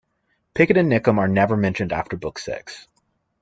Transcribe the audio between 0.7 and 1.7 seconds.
and Nickum are never